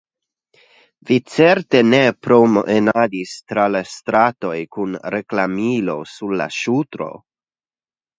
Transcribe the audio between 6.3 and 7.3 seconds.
la ŝultro?